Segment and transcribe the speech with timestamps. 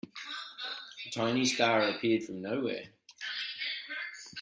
[1.05, 2.85] A tiny star appeared from nowhere.